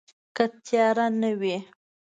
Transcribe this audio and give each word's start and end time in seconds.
که 0.35 0.43
تیاره 0.65 1.05
نه 1.21 1.31
وي 1.39 1.57